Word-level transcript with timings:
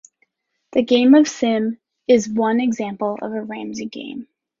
The 0.71 0.81
game 0.81 1.13
of 1.13 1.27
Sim 1.27 1.79
is 2.07 2.27
one 2.27 2.59
example 2.59 3.19
of 3.21 3.33
a 3.33 3.43
Ramsey 3.43 3.85
game. 3.85 4.27